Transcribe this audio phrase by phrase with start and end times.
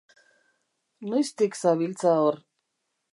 [1.11, 2.43] Noiztik zabiltza hor?